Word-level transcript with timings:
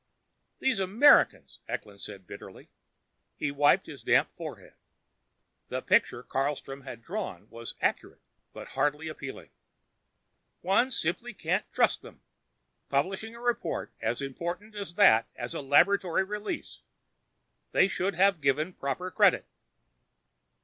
"These 0.57 0.79
Americans!" 0.79 1.59
Eklund 1.67 2.01
said 2.01 2.25
bitterly. 2.25 2.69
He 3.35 3.51
wiped 3.51 3.85
his 3.85 4.01
damp 4.01 4.33
forehead. 4.33 4.73
The 5.69 5.83
picture 5.83 6.23
Carlstrom 6.23 6.81
had 6.85 7.03
drawn 7.03 7.47
was 7.51 7.75
accurate 7.81 8.23
but 8.51 8.69
hardly 8.69 9.09
appealing. 9.09 9.51
"One 10.61 10.89
simply 10.89 11.35
can't 11.35 11.71
trust 11.71 12.01
them. 12.01 12.21
Publishing 12.89 13.35
a 13.35 13.39
report 13.39 13.93
as 14.01 14.23
important 14.23 14.73
as 14.73 14.95
that 14.95 15.27
as 15.35 15.53
a 15.53 15.61
laboratory 15.61 16.23
release. 16.23 16.81
They 17.71 17.87
should 17.87 18.15
have 18.15 18.41
given 18.41 18.73
proper 18.73 19.11
credit." 19.11 19.45